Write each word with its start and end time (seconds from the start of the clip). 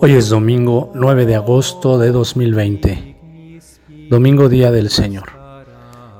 Hoy 0.00 0.12
es 0.12 0.28
domingo 0.28 0.92
9 0.94 1.24
de 1.24 1.34
agosto 1.34 1.98
de 1.98 2.12
2020, 2.12 3.16
domingo 4.10 4.50
día 4.50 4.70
del 4.70 4.90
Señor. 4.90 5.30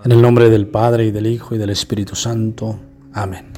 En 0.03 0.13
el 0.13 0.23
nombre 0.23 0.49
del 0.49 0.67
Padre 0.67 1.05
y 1.05 1.11
del 1.11 1.27
Hijo 1.27 1.55
y 1.55 1.59
del 1.59 1.69
Espíritu 1.69 2.17
Santo. 2.17 2.81
Amén. 3.13 3.53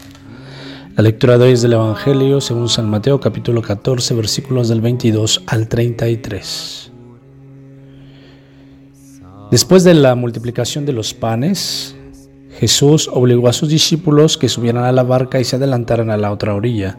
La 0.96 1.04
lectura 1.04 1.38
de 1.38 1.44
hoy 1.44 1.52
es 1.52 1.62
del 1.62 1.74
Evangelio 1.74 2.40
según 2.40 2.68
San 2.68 2.90
Mateo 2.90 3.20
capítulo 3.20 3.62
14 3.62 4.12
versículos 4.14 4.68
del 4.68 4.80
22 4.80 5.44
al 5.46 5.68
33. 5.68 6.90
Después 9.52 9.84
de 9.84 9.94
la 9.94 10.16
multiplicación 10.16 10.84
de 10.84 10.94
los 10.94 11.14
panes, 11.14 11.94
Jesús 12.58 13.08
obligó 13.12 13.46
a 13.46 13.52
sus 13.52 13.68
discípulos 13.68 14.36
que 14.36 14.48
subieran 14.48 14.82
a 14.82 14.90
la 14.90 15.04
barca 15.04 15.38
y 15.38 15.44
se 15.44 15.54
adelantaran 15.54 16.10
a 16.10 16.16
la 16.16 16.32
otra 16.32 16.56
orilla, 16.56 16.98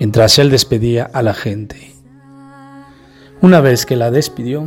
mientras 0.00 0.38
él 0.38 0.50
despedía 0.50 1.08
a 1.12 1.22
la 1.22 1.34
gente. 1.34 1.94
Una 3.42 3.60
vez 3.60 3.86
que 3.86 3.96
la 3.96 4.10
despidió, 4.10 4.66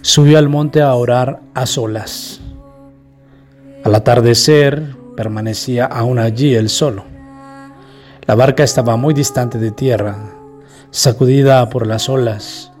subió 0.00 0.38
al 0.38 0.48
monte 0.48 0.80
a 0.82 0.94
orar 0.94 1.40
a 1.54 1.66
solas. 1.66 2.40
Al 3.84 3.94
atardecer 3.94 4.96
permanecía 5.14 5.84
aún 5.84 6.18
allí 6.18 6.54
él 6.54 6.70
solo. 6.70 7.04
La 8.26 8.34
barca 8.34 8.64
estaba 8.64 8.96
muy 8.96 9.12
distante 9.14 9.58
de 9.58 9.70
tierra, 9.70 10.16
sacudida 10.90 11.68
por 11.68 11.86
las 11.86 12.08
olas, 12.08 12.72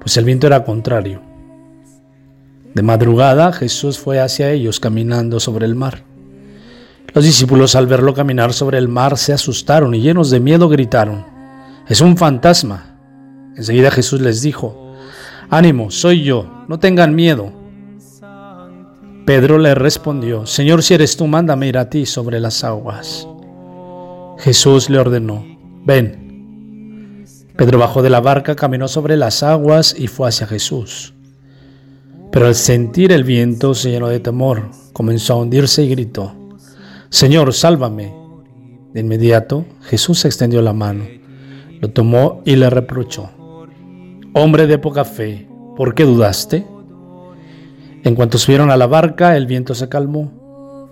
pues 0.00 0.16
el 0.16 0.24
viento 0.24 0.46
era 0.46 0.64
contrario. 0.64 1.20
De 2.74 2.82
madrugada 2.82 3.52
Jesús 3.52 3.98
fue 3.98 4.18
hacia 4.18 4.50
ellos 4.50 4.80
caminando 4.80 5.40
sobre 5.40 5.66
el 5.66 5.74
mar. 5.74 6.04
Los 7.14 7.22
discípulos 7.22 7.76
al 7.76 7.86
verlo 7.86 8.12
caminar 8.12 8.52
sobre 8.52 8.76
el 8.76 8.88
mar 8.88 9.16
se 9.16 9.32
asustaron 9.32 9.94
y 9.94 10.00
llenos 10.00 10.30
de 10.30 10.40
miedo 10.40 10.68
gritaron, 10.68 11.24
es 11.86 12.00
un 12.00 12.16
fantasma. 12.16 12.98
Enseguida 13.56 13.92
Jesús 13.92 14.20
les 14.20 14.42
dijo, 14.42 14.96
Ánimo, 15.48 15.92
soy 15.92 16.24
yo, 16.24 16.64
no 16.66 16.80
tengan 16.80 17.14
miedo. 17.14 17.52
Pedro 19.26 19.58
le 19.58 19.76
respondió, 19.76 20.44
Señor, 20.44 20.82
si 20.82 20.94
eres 20.94 21.16
tú, 21.16 21.28
mándame 21.28 21.68
ir 21.68 21.78
a 21.78 21.88
ti 21.88 22.04
sobre 22.04 22.40
las 22.40 22.64
aguas. 22.64 23.28
Jesús 24.38 24.90
le 24.90 24.98
ordenó, 24.98 25.44
ven. 25.84 27.22
Pedro 27.56 27.78
bajó 27.78 28.02
de 28.02 28.10
la 28.10 28.20
barca, 28.20 28.56
caminó 28.56 28.88
sobre 28.88 29.16
las 29.16 29.44
aguas 29.44 29.94
y 29.96 30.08
fue 30.08 30.28
hacia 30.28 30.48
Jesús. 30.48 31.14
Pero 32.32 32.46
al 32.46 32.56
sentir 32.56 33.12
el 33.12 33.22
viento 33.22 33.72
se 33.74 33.92
llenó 33.92 34.08
de 34.08 34.18
temor, 34.18 34.70
comenzó 34.92 35.34
a 35.34 35.36
hundirse 35.36 35.84
y 35.84 35.88
gritó, 35.88 36.34
Señor, 37.14 37.52
sálvame. 37.52 38.12
De 38.92 38.98
inmediato 38.98 39.66
Jesús 39.82 40.24
extendió 40.24 40.60
la 40.62 40.72
mano, 40.72 41.04
lo 41.80 41.92
tomó 41.92 42.42
y 42.44 42.56
le 42.56 42.68
reprochó, 42.68 43.30
Hombre 44.32 44.66
de 44.66 44.78
poca 44.78 45.04
fe, 45.04 45.48
¿por 45.76 45.94
qué 45.94 46.02
dudaste? 46.02 46.66
En 48.02 48.16
cuanto 48.16 48.36
subieron 48.36 48.72
a 48.72 48.76
la 48.76 48.88
barca, 48.88 49.36
el 49.36 49.46
viento 49.46 49.76
se 49.76 49.88
calmó. 49.88 50.88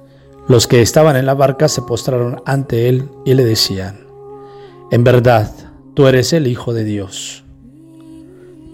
Los 0.47 0.69
que 0.69 0.81
estaban 0.81 1.17
en 1.17 1.27
la 1.27 1.34
barca 1.34 1.67
se 1.67 1.83
postraron 1.83 2.41
ante 2.47 2.89
él 2.89 3.09
y 3.25 3.34
le 3.34 3.45
decían, 3.45 4.06
En 4.93 5.03
verdad, 5.03 5.50
tú 5.95 6.06
eres 6.06 6.33
el 6.33 6.47
Hijo 6.47 6.73
de 6.73 6.84
Dios. 6.84 7.43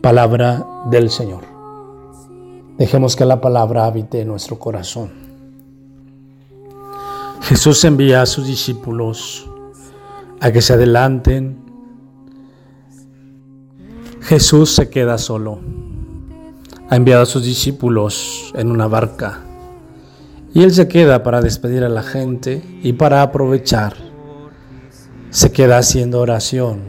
Palabra 0.03 0.67
del 0.91 1.09
Señor. 1.09 1.45
Dejemos 2.77 3.17
que 3.17 3.25
la 3.25 3.41
palabra 3.41 3.87
habite 3.87 4.21
en 4.21 4.29
nuestro 4.29 4.59
corazón. 4.59 5.28
Jesús 7.49 7.83
envía 7.87 8.21
a 8.21 8.27
sus 8.27 8.47
discípulos 8.47 9.49
a 10.39 10.53
que 10.53 10.61
se 10.61 10.75
adelanten 10.75 11.57
Jesús 14.21 14.75
se 14.75 14.91
queda 14.91 15.17
solo. 15.17 15.59
Ha 16.91 16.97
enviado 16.97 17.23
a 17.23 17.27
sus 17.27 17.45
discípulos 17.45 18.53
en 18.55 18.71
una 18.71 18.87
barca 18.87 19.41
y 20.53 20.63
él 20.63 20.73
se 20.73 20.89
queda 20.89 21.23
para 21.23 21.41
despedir 21.41 21.85
a 21.85 21.89
la 21.89 22.03
gente 22.03 22.63
y 22.83 22.93
para 22.93 23.23
aprovechar. 23.23 23.95
Se 25.31 25.51
queda 25.51 25.79
haciendo 25.79 26.21
oración 26.21 26.81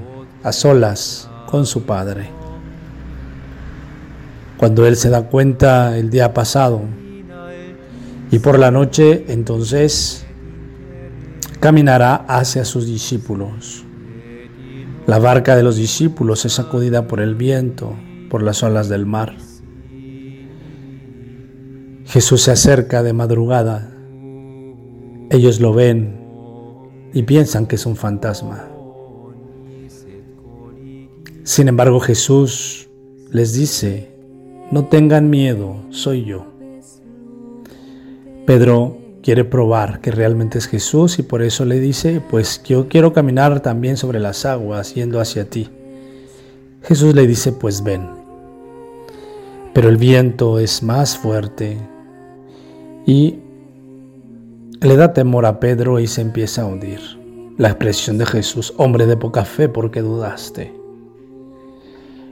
a 0.43 0.51
solas 0.51 1.29
con 1.47 1.65
su 1.65 1.83
Padre. 1.83 2.29
Cuando 4.57 4.85
él 4.85 4.97
se 4.97 5.09
da 5.09 5.21
cuenta 5.21 5.97
el 5.97 6.09
día 6.09 6.33
pasado 6.33 6.81
y 8.29 8.39
por 8.39 8.59
la 8.59 8.71
noche 8.71 9.23
entonces 9.29 10.25
caminará 11.59 12.15
hacia 12.27 12.65
sus 12.65 12.85
discípulos. 12.85 13.85
La 15.07 15.19
barca 15.19 15.55
de 15.55 15.63
los 15.63 15.75
discípulos 15.75 16.45
es 16.45 16.53
sacudida 16.53 17.07
por 17.07 17.19
el 17.19 17.35
viento, 17.35 17.95
por 18.29 18.43
las 18.43 18.61
olas 18.63 18.89
del 18.89 19.05
mar. 19.05 19.35
Jesús 22.05 22.41
se 22.41 22.51
acerca 22.51 23.03
de 23.03 23.13
madrugada. 23.13 23.91
Ellos 25.31 25.59
lo 25.59 25.73
ven 25.73 27.09
y 27.13 27.23
piensan 27.23 27.65
que 27.65 27.75
es 27.75 27.85
un 27.85 27.95
fantasma. 27.95 28.67
Sin 31.43 31.67
embargo, 31.67 31.99
Jesús 31.99 32.89
les 33.31 33.53
dice, 33.53 34.11
no 34.71 34.85
tengan 34.85 35.29
miedo, 35.29 35.77
soy 35.89 36.23
yo. 36.25 36.45
Pedro 38.45 38.98
quiere 39.21 39.43
probar 39.43 40.01
que 40.01 40.11
realmente 40.11 40.57
es 40.57 40.67
Jesús 40.67 41.19
y 41.19 41.23
por 41.23 41.41
eso 41.41 41.65
le 41.65 41.79
dice, 41.79 42.21
pues 42.29 42.61
yo 42.63 42.87
quiero 42.87 43.13
caminar 43.13 43.59
también 43.61 43.97
sobre 43.97 44.19
las 44.19 44.45
aguas 44.45 44.93
yendo 44.93 45.19
hacia 45.19 45.49
ti. 45.49 45.69
Jesús 46.83 47.13
le 47.13 47.27
dice, 47.27 47.51
pues 47.51 47.83
ven. 47.83 48.07
Pero 49.73 49.89
el 49.89 49.97
viento 49.97 50.59
es 50.59 50.81
más 50.81 51.17
fuerte 51.17 51.77
y 53.05 53.39
le 54.81 54.95
da 54.95 55.13
temor 55.13 55.45
a 55.45 55.59
Pedro 55.59 55.99
y 55.99 56.07
se 56.07 56.21
empieza 56.21 56.61
a 56.61 56.65
hundir. 56.65 56.99
La 57.57 57.69
expresión 57.69 58.17
de 58.17 58.25
Jesús, 58.25 58.73
hombre 58.77 59.05
de 59.05 59.17
poca 59.17 59.43
fe, 59.43 59.67
¿por 59.67 59.91
qué 59.91 60.01
dudaste? 60.01 60.73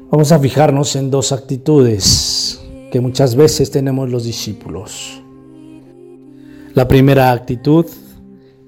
Vamos 0.09 0.31
a 0.31 0.39
fijarnos 0.39 0.95
en 0.95 1.11
dos 1.11 1.33
actitudes 1.33 2.61
que 2.91 3.01
muchas 3.01 3.35
veces 3.35 3.69
tenemos 3.69 4.09
los 4.09 4.23
discípulos. 4.23 5.21
La 6.77 6.87
primera 6.87 7.31
actitud 7.31 7.87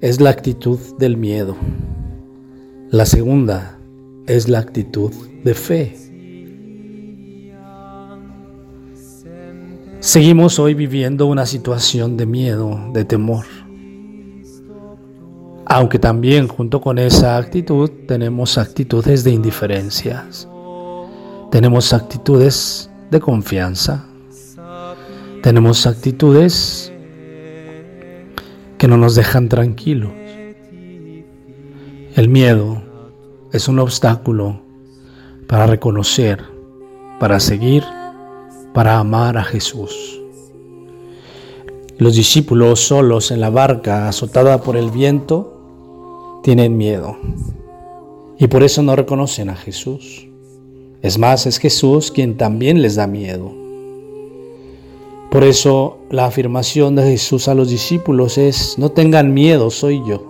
es 0.00 0.20
la 0.20 0.30
actitud 0.30 0.80
del 0.98 1.16
miedo. 1.16 1.54
La 2.90 3.06
segunda 3.06 3.78
es 4.26 4.48
la 4.48 4.58
actitud 4.58 5.12
de 5.44 5.54
fe. 5.54 5.96
Seguimos 10.00 10.58
hoy 10.58 10.74
viviendo 10.74 11.26
una 11.26 11.46
situación 11.46 12.16
de 12.16 12.26
miedo, 12.26 12.80
de 12.92 13.04
temor. 13.04 13.44
Aunque 15.66 16.00
también 16.00 16.48
junto 16.48 16.80
con 16.80 16.98
esa 16.98 17.36
actitud 17.36 17.88
tenemos 18.08 18.58
actitudes 18.58 19.22
de 19.22 19.30
indiferencia. 19.30 20.26
Tenemos 21.52 21.92
actitudes 21.92 22.90
de 23.08 23.20
confianza. 23.20 24.04
Tenemos 25.44 25.86
actitudes 25.86 26.89
que 28.80 28.88
no 28.88 28.96
nos 28.96 29.14
dejan 29.14 29.50
tranquilos. 29.50 30.10
El 32.16 32.30
miedo 32.30 32.82
es 33.52 33.68
un 33.68 33.78
obstáculo 33.78 34.62
para 35.46 35.66
reconocer, 35.66 36.42
para 37.18 37.40
seguir, 37.40 37.84
para 38.72 38.98
amar 38.98 39.36
a 39.36 39.44
Jesús. 39.44 40.18
Los 41.98 42.16
discípulos 42.16 42.80
solos 42.80 43.30
en 43.30 43.40
la 43.42 43.50
barca 43.50 44.08
azotada 44.08 44.62
por 44.62 44.78
el 44.78 44.90
viento 44.90 46.40
tienen 46.42 46.78
miedo 46.78 47.18
y 48.38 48.46
por 48.46 48.62
eso 48.62 48.82
no 48.82 48.96
reconocen 48.96 49.50
a 49.50 49.56
Jesús. 49.56 50.26
Es 51.02 51.18
más, 51.18 51.44
es 51.44 51.58
Jesús 51.58 52.10
quien 52.10 52.38
también 52.38 52.80
les 52.80 52.94
da 52.94 53.06
miedo. 53.06 53.59
Por 55.30 55.44
eso 55.44 55.98
la 56.10 56.26
afirmación 56.26 56.96
de 56.96 57.04
Jesús 57.04 57.46
a 57.46 57.54
los 57.54 57.70
discípulos 57.70 58.36
es, 58.36 58.76
no 58.78 58.90
tengan 58.90 59.32
miedo, 59.32 59.70
soy 59.70 60.02
yo. 60.04 60.26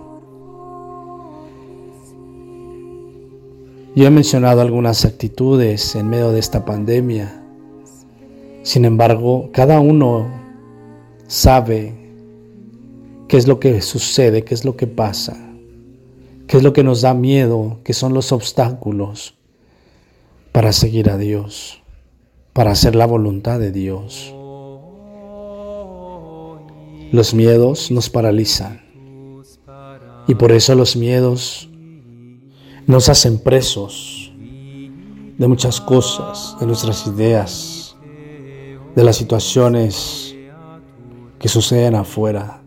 Yo 3.95 4.05
he 4.05 4.11
mencionado 4.11 4.61
algunas 4.61 5.03
actitudes 5.03 5.95
en 5.95 6.07
medio 6.07 6.31
de 6.31 6.39
esta 6.39 6.65
pandemia. 6.65 7.43
Sin 8.61 8.85
embargo, 8.85 9.49
cada 9.51 9.79
uno 9.79 10.29
sabe 11.25 11.95
qué 13.27 13.37
es 13.37 13.47
lo 13.47 13.59
que 13.59 13.81
sucede, 13.81 14.43
qué 14.43 14.53
es 14.53 14.65
lo 14.65 14.77
que 14.77 14.85
pasa, 14.85 15.35
qué 16.47 16.57
es 16.57 16.63
lo 16.63 16.73
que 16.73 16.83
nos 16.83 17.01
da 17.01 17.15
miedo, 17.15 17.79
qué 17.83 17.93
son 17.93 18.13
los 18.13 18.31
obstáculos 18.31 19.33
para 20.51 20.73
seguir 20.73 21.09
a 21.09 21.17
Dios, 21.17 21.81
para 22.53 22.71
hacer 22.71 22.95
la 22.95 23.07
voluntad 23.07 23.59
de 23.59 23.71
Dios. 23.71 24.35
Los 27.11 27.33
miedos 27.33 27.91
nos 27.91 28.09
paralizan 28.09 28.81
y 30.27 30.35
por 30.35 30.51
eso 30.51 30.75
los 30.75 30.95
miedos 30.95 31.69
nos 32.87 33.09
hacen 33.09 33.37
presos 33.37 34.31
de 35.37 35.47
muchas 35.47 35.81
cosas, 35.81 36.55
de 36.59 36.67
nuestras 36.67 37.05
ideas, 37.07 37.97
de 38.95 39.03
las 39.03 39.17
situaciones 39.17 40.35
que 41.37 41.49
suceden 41.49 41.95
afuera, 41.95 42.61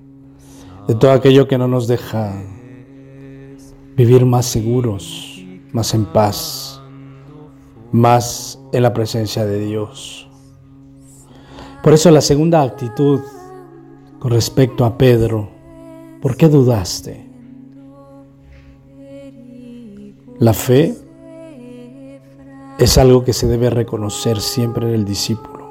de 0.89 0.95
todo 0.95 1.13
aquello 1.13 1.49
que 1.49 1.57
no 1.57 1.67
nos 1.67 1.87
deja 1.87 2.35
vivir 3.97 4.27
más 4.27 4.45
seguros, 4.45 5.43
más 5.73 5.95
en 5.95 6.05
paz, 6.05 6.83
más 7.93 8.59
en 8.73 8.83
la 8.83 8.93
presencia 8.93 9.47
de 9.47 9.65
Dios. 9.65 10.29
Por 11.83 11.95
eso 11.95 12.11
la 12.11 12.21
segunda 12.21 12.63
actitud 12.63 13.21
con 14.25 14.33
respecto 14.33 14.87
a 14.87 14.97
Pedro, 14.97 15.51
¿por 16.23 16.39
qué 16.39 16.49
dudaste? 16.49 17.27
La 20.39 20.55
fe 20.55 20.95
es 22.79 22.97
algo 22.97 23.23
que 23.23 23.35
se 23.35 23.47
debe 23.47 23.69
reconocer 23.69 24.41
siempre 24.41 24.89
en 24.89 24.95
el 24.95 25.05
discípulo. 25.05 25.69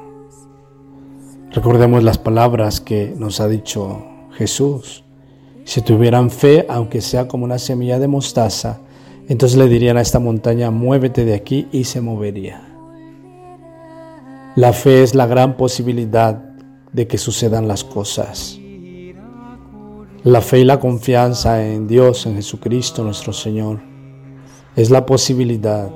Recordemos 1.50 2.04
las 2.04 2.20
palabras 2.20 2.80
que 2.80 3.16
nos 3.18 3.40
ha 3.40 3.48
dicho 3.48 4.06
Jesús. 4.34 5.04
Si 5.64 5.82
tuvieran 5.82 6.30
fe, 6.30 6.68
aunque 6.70 7.02
sea 7.02 7.28
como 7.28 7.46
una 7.46 7.58
semilla 7.58 7.98
de 7.98 8.08
mostaza, 8.08 8.82
entonces 9.28 9.58
le 9.58 9.68
dirían 9.68 9.98
a 9.98 10.02
esta 10.02 10.20
montaña, 10.20 10.70
muévete 10.70 11.26
de 11.26 11.34
aquí 11.34 11.68
y 11.72 11.86
se 11.86 12.02
movería. 12.02 12.62
La 14.56 14.74
fe 14.74 15.02
es 15.02 15.16
la 15.16 15.26
gran 15.26 15.58
posibilidad 15.58 16.53
de 16.94 17.08
que 17.08 17.18
sucedan 17.18 17.68
las 17.68 17.84
cosas. 17.84 18.60
La 20.24 20.40
fe 20.42 20.60
y 20.60 20.64
la 20.64 20.80
confianza 20.80 21.68
en 21.68 21.88
Dios, 21.88 22.26
en 22.26 22.36
Jesucristo 22.36 23.04
nuestro 23.04 23.34
Señor, 23.34 23.82
es 24.76 24.90
la 24.90 25.06
posibilidad 25.06 25.90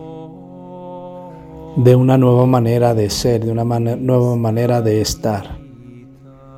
de 1.78 1.96
una 1.96 2.18
nueva 2.18 2.46
manera 2.46 2.94
de 2.94 3.10
ser, 3.10 3.46
de 3.46 3.52
una 3.52 3.64
nueva 3.64 4.36
manera 4.36 4.82
de 4.82 5.00
estar 5.00 5.60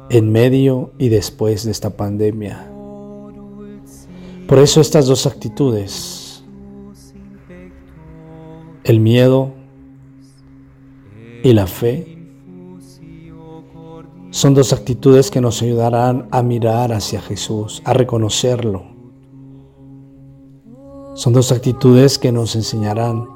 en 0.10 0.32
medio 0.32 0.94
y 0.98 1.10
después 1.10 1.66
de 1.66 1.72
esta 1.72 1.92
pandemia. 1.92 2.72
Por 4.48 4.58
eso 4.58 4.82
estas 4.82 5.06
dos 5.06 5.28
actitudes, 5.28 6.44
el 8.84 9.00
miedo 9.00 9.52
y 11.44 11.54
la 11.54 11.68
fe, 11.68 12.19
son 14.40 14.54
dos 14.54 14.72
actitudes 14.72 15.32
que 15.32 15.42
nos 15.42 15.62
ayudarán 15.62 16.30
a 16.32 16.42
mirar 16.42 16.94
hacia 16.94 17.20
Jesús, 17.20 17.82
a 17.84 17.92
reconocerlo. 17.92 18.84
Son 21.14 21.34
dos 21.34 21.52
actitudes 21.52 22.18
que 22.18 22.32
nos 22.32 22.56
enseñarán, 22.56 23.28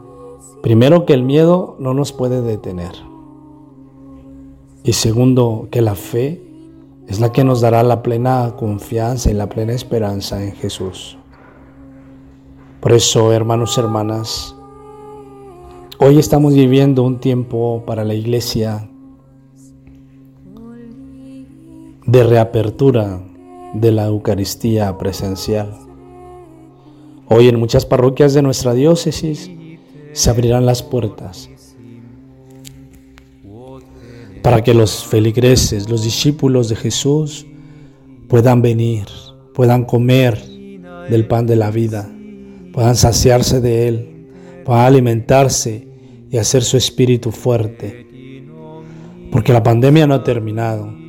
primero, 0.61 1.05
que 1.05 1.11
el 1.11 1.23
miedo 1.23 1.75
no 1.77 1.93
nos 1.93 2.13
puede 2.13 2.41
detener. 2.41 2.93
Y 4.85 4.93
segundo, 4.93 5.67
que 5.71 5.81
la 5.81 5.95
fe 5.95 6.41
es 7.09 7.19
la 7.19 7.33
que 7.33 7.43
nos 7.43 7.59
dará 7.59 7.83
la 7.83 8.01
plena 8.01 8.55
confianza 8.57 9.29
y 9.29 9.33
la 9.33 9.49
plena 9.49 9.73
esperanza 9.73 10.41
en 10.41 10.53
Jesús. 10.53 11.17
Por 12.79 12.93
eso, 12.93 13.33
hermanos 13.33 13.75
y 13.75 13.81
hermanas, 13.81 14.55
hoy 15.99 16.17
estamos 16.17 16.53
viviendo 16.53 17.03
un 17.03 17.19
tiempo 17.19 17.83
para 17.85 18.05
la 18.05 18.13
iglesia 18.13 18.89
de 22.05 22.23
reapertura 22.23 23.21
de 23.73 23.91
la 23.91 24.05
Eucaristía 24.05 24.97
presencial. 24.97 25.73
Hoy 27.27 27.47
en 27.47 27.59
muchas 27.59 27.85
parroquias 27.85 28.33
de 28.33 28.41
nuestra 28.41 28.73
diócesis 28.73 29.49
se 30.11 30.29
abrirán 30.29 30.65
las 30.65 30.83
puertas 30.83 31.49
para 34.43 34.61
que 34.61 34.73
los 34.73 35.05
feligreses, 35.05 35.89
los 35.89 36.03
discípulos 36.03 36.67
de 36.67 36.75
Jesús, 36.75 37.47
puedan 38.27 38.61
venir, 38.61 39.05
puedan 39.53 39.85
comer 39.85 40.37
del 41.09 41.25
pan 41.27 41.47
de 41.47 41.55
la 41.55 41.71
vida, 41.71 42.11
puedan 42.73 42.97
saciarse 42.97 43.61
de 43.61 43.87
él, 43.87 44.27
puedan 44.65 44.85
alimentarse 44.85 45.87
y 46.29 46.37
hacer 46.37 46.63
su 46.63 46.75
espíritu 46.75 47.31
fuerte. 47.31 48.05
Porque 49.31 49.53
la 49.53 49.63
pandemia 49.63 50.05
no 50.05 50.15
ha 50.15 50.23
terminado. 50.23 51.02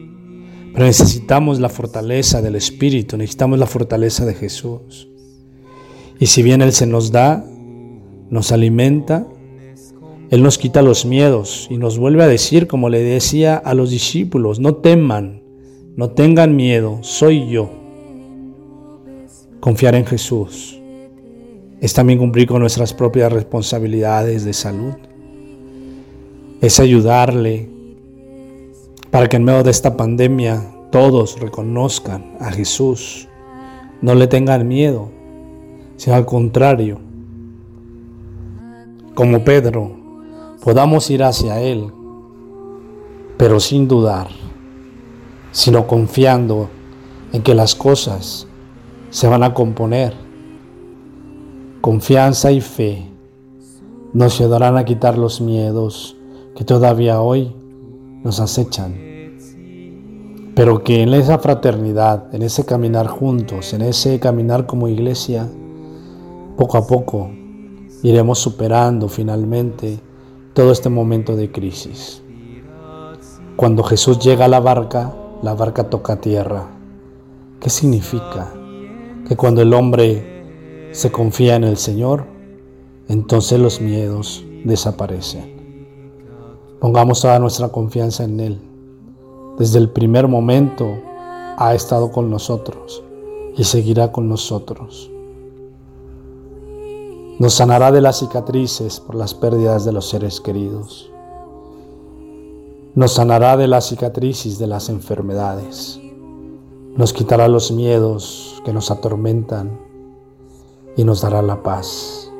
Pero 0.74 0.86
necesitamos 0.86 1.60
la 1.60 1.68
fortaleza 1.68 2.42
del 2.42 2.56
Espíritu, 2.56 3.16
necesitamos 3.16 3.60
la 3.60 3.66
fortaleza 3.66 4.26
de 4.26 4.34
Jesús. 4.34 5.08
Y 6.18 6.26
si 6.26 6.42
bien 6.42 6.62
Él 6.62 6.72
se 6.72 6.86
nos 6.86 7.12
da, 7.12 7.46
nos 8.28 8.50
alimenta, 8.50 9.24
Él 10.30 10.42
nos 10.42 10.58
quita 10.58 10.82
los 10.82 11.06
miedos 11.06 11.68
y 11.70 11.76
nos 11.76 11.96
vuelve 11.96 12.24
a 12.24 12.28
decir, 12.28 12.66
como 12.66 12.88
le 12.88 13.04
decía 13.04 13.56
a 13.56 13.72
los 13.74 13.90
discípulos, 13.90 14.58
no 14.58 14.74
teman, 14.74 15.44
no 15.96 16.10
tengan 16.10 16.56
miedo, 16.56 16.98
soy 17.02 17.48
yo. 17.48 17.70
Confiar 19.60 19.94
en 19.94 20.06
Jesús 20.06 20.80
es 21.80 21.94
también 21.94 22.18
cumplir 22.18 22.48
con 22.48 22.60
nuestras 22.60 22.92
propias 22.94 23.32
responsabilidades 23.32 24.44
de 24.44 24.54
salud. 24.54 24.94
Es 26.60 26.80
ayudarle, 26.80 27.68
para 29.14 29.28
que 29.28 29.36
en 29.36 29.44
medio 29.44 29.62
de 29.62 29.70
esta 29.70 29.96
pandemia 29.96 30.60
todos 30.90 31.38
reconozcan 31.38 32.36
a 32.40 32.50
Jesús, 32.50 33.28
no 34.02 34.12
le 34.16 34.26
tengan 34.26 34.66
miedo, 34.66 35.08
sino 35.94 36.16
al 36.16 36.26
contrario, 36.26 36.98
como 39.14 39.44
Pedro, 39.44 39.92
podamos 40.64 41.08
ir 41.10 41.22
hacia 41.22 41.60
Él, 41.60 41.92
pero 43.36 43.60
sin 43.60 43.86
dudar, 43.86 44.26
sino 45.52 45.86
confiando 45.86 46.68
en 47.32 47.42
que 47.42 47.54
las 47.54 47.76
cosas 47.76 48.48
se 49.10 49.28
van 49.28 49.44
a 49.44 49.54
componer. 49.54 50.12
Confianza 51.80 52.50
y 52.50 52.60
fe 52.60 53.06
nos 54.12 54.40
ayudarán 54.40 54.76
a 54.76 54.84
quitar 54.84 55.16
los 55.16 55.40
miedos 55.40 56.16
que 56.56 56.64
todavía 56.64 57.20
hoy 57.20 57.54
nos 58.24 58.40
acechan, 58.40 58.94
pero 60.56 60.82
que 60.82 61.02
en 61.02 61.12
esa 61.12 61.38
fraternidad, 61.38 62.34
en 62.34 62.42
ese 62.42 62.64
caminar 62.64 63.06
juntos, 63.06 63.74
en 63.74 63.82
ese 63.82 64.18
caminar 64.18 64.66
como 64.66 64.88
iglesia, 64.88 65.48
poco 66.56 66.78
a 66.78 66.86
poco 66.86 67.30
iremos 68.02 68.38
superando 68.38 69.08
finalmente 69.08 70.00
todo 70.54 70.72
este 70.72 70.88
momento 70.88 71.36
de 71.36 71.52
crisis. 71.52 72.22
Cuando 73.56 73.82
Jesús 73.82 74.18
llega 74.18 74.46
a 74.46 74.48
la 74.48 74.60
barca, 74.60 75.14
la 75.42 75.54
barca 75.54 75.90
toca 75.90 76.20
tierra. 76.20 76.66
¿Qué 77.60 77.70
significa? 77.70 78.52
Que 79.28 79.36
cuando 79.36 79.62
el 79.62 79.72
hombre 79.74 80.90
se 80.92 81.12
confía 81.12 81.56
en 81.56 81.64
el 81.64 81.76
Señor, 81.76 82.26
entonces 83.08 83.58
los 83.58 83.80
miedos 83.80 84.44
desaparecen. 84.64 85.53
Pongamos 86.80 87.22
toda 87.22 87.38
nuestra 87.38 87.68
confianza 87.68 88.24
en 88.24 88.40
Él. 88.40 88.60
Desde 89.58 89.78
el 89.78 89.88
primer 89.88 90.28
momento 90.28 90.86
ha 91.56 91.74
estado 91.74 92.10
con 92.10 92.30
nosotros 92.30 93.02
y 93.56 93.64
seguirá 93.64 94.10
con 94.10 94.28
nosotros. 94.28 95.10
Nos 97.38 97.54
sanará 97.54 97.92
de 97.92 98.00
las 98.00 98.18
cicatrices 98.18 99.00
por 99.00 99.14
las 99.14 99.34
pérdidas 99.34 99.84
de 99.84 99.92
los 99.92 100.08
seres 100.08 100.40
queridos. 100.40 101.10
Nos 102.94 103.12
sanará 103.12 103.56
de 103.56 103.68
las 103.68 103.88
cicatrices 103.88 104.58
de 104.58 104.66
las 104.66 104.88
enfermedades. 104.88 106.00
Nos 106.96 107.12
quitará 107.12 107.48
los 107.48 107.70
miedos 107.72 108.60
que 108.64 108.72
nos 108.72 108.90
atormentan 108.90 109.80
y 110.96 111.04
nos 111.04 111.22
dará 111.22 111.42
la 111.42 111.62
paz, 111.62 112.30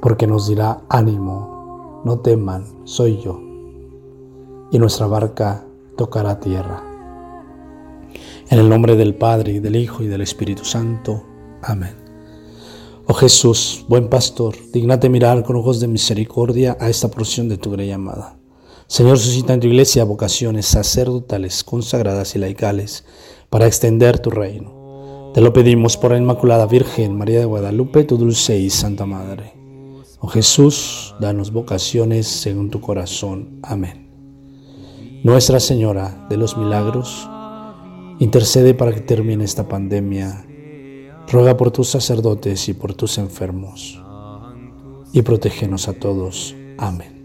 porque 0.00 0.26
nos 0.26 0.48
dirá 0.48 0.82
ánimo, 0.90 2.02
no 2.04 2.18
teman, 2.18 2.66
soy 2.84 3.18
yo 3.18 3.49
y 4.70 4.78
nuestra 4.78 5.06
barca 5.06 5.64
tocará 5.96 6.40
tierra. 6.40 6.82
En 8.48 8.58
el 8.58 8.68
nombre 8.68 8.96
del 8.96 9.14
Padre, 9.14 9.52
y 9.52 9.60
del 9.60 9.76
Hijo, 9.76 10.02
y 10.02 10.08
del 10.08 10.22
Espíritu 10.22 10.64
Santo. 10.64 11.24
Amén. 11.62 11.94
Oh 13.06 13.14
Jesús, 13.14 13.84
buen 13.88 14.08
pastor, 14.08 14.54
dignate 14.72 15.08
mirar 15.08 15.42
con 15.42 15.56
ojos 15.56 15.80
de 15.80 15.88
misericordia 15.88 16.76
a 16.80 16.88
esta 16.88 17.10
porción 17.10 17.48
de 17.48 17.58
tu 17.58 17.70
grey 17.70 17.90
amada. 17.90 18.38
Señor, 18.86 19.18
suscita 19.18 19.54
en 19.54 19.60
tu 19.60 19.66
iglesia 19.66 20.04
vocaciones 20.04 20.66
sacerdotales, 20.66 21.64
consagradas 21.64 22.34
y 22.34 22.38
laicales 22.38 23.04
para 23.48 23.66
extender 23.66 24.18
tu 24.18 24.30
reino. 24.30 25.30
Te 25.34 25.40
lo 25.40 25.52
pedimos 25.52 25.96
por 25.96 26.10
la 26.10 26.18
Inmaculada 26.18 26.66
Virgen 26.66 27.16
María 27.16 27.38
de 27.38 27.44
Guadalupe, 27.44 28.04
tu 28.04 28.16
dulce 28.16 28.58
y 28.58 28.68
santa 28.68 29.06
Madre. 29.06 29.54
Oh 30.18 30.28
Jesús, 30.28 31.14
danos 31.20 31.52
vocaciones 31.52 32.26
según 32.26 32.70
tu 32.70 32.80
corazón. 32.80 33.60
Amén. 33.62 34.09
Nuestra 35.22 35.60
Señora 35.60 36.26
de 36.30 36.38
los 36.38 36.56
Milagros, 36.56 37.28
intercede 38.20 38.72
para 38.72 38.94
que 38.94 39.02
termine 39.02 39.44
esta 39.44 39.68
pandemia. 39.68 40.46
Ruega 41.30 41.58
por 41.58 41.70
tus 41.70 41.88
sacerdotes 41.88 42.70
y 42.70 42.72
por 42.72 42.94
tus 42.94 43.18
enfermos. 43.18 44.02
Y 45.12 45.20
protégenos 45.20 45.88
a 45.88 45.92
todos. 45.92 46.56
Amén. 46.78 47.19